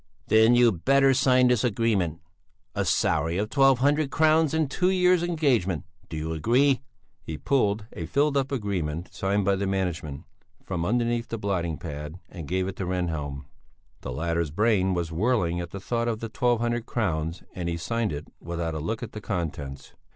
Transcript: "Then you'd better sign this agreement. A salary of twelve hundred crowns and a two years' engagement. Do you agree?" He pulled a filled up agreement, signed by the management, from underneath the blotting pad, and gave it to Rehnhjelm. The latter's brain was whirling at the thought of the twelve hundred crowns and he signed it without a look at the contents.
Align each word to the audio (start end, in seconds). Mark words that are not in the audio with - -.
"Then 0.29 0.55
you'd 0.55 0.83
better 0.83 1.13
sign 1.13 1.49
this 1.49 1.63
agreement. 1.63 2.21
A 2.73 2.85
salary 2.85 3.37
of 3.37 3.51
twelve 3.51 3.77
hundred 3.77 4.09
crowns 4.09 4.51
and 4.51 4.65
a 4.65 4.67
two 4.67 4.89
years' 4.89 5.21
engagement. 5.21 5.83
Do 6.09 6.17
you 6.17 6.33
agree?" 6.33 6.81
He 7.21 7.37
pulled 7.37 7.85
a 7.93 8.07
filled 8.07 8.35
up 8.35 8.51
agreement, 8.51 9.13
signed 9.13 9.45
by 9.45 9.55
the 9.55 9.67
management, 9.67 10.23
from 10.63 10.85
underneath 10.85 11.27
the 11.27 11.37
blotting 11.37 11.77
pad, 11.77 12.15
and 12.29 12.47
gave 12.47 12.67
it 12.67 12.77
to 12.77 12.85
Rehnhjelm. 12.87 13.45
The 14.01 14.11
latter's 14.11 14.49
brain 14.49 14.95
was 14.95 15.11
whirling 15.11 15.59
at 15.59 15.69
the 15.69 15.79
thought 15.79 16.07
of 16.07 16.19
the 16.19 16.29
twelve 16.29 16.61
hundred 16.61 16.87
crowns 16.87 17.43
and 17.53 17.69
he 17.69 17.77
signed 17.77 18.11
it 18.11 18.27
without 18.39 18.73
a 18.73 18.79
look 18.79 19.03
at 19.03 19.11
the 19.11 19.21
contents. 19.21 19.93